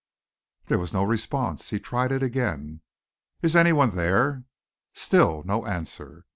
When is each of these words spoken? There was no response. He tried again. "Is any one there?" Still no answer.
There 0.65 0.79
was 0.79 0.93
no 0.93 1.03
response. 1.03 1.69
He 1.69 1.79
tried 1.79 2.11
again. 2.11 2.81
"Is 3.43 3.55
any 3.55 3.71
one 3.71 3.95
there?" 3.95 4.45
Still 4.95 5.43
no 5.45 5.67
answer. 5.67 6.25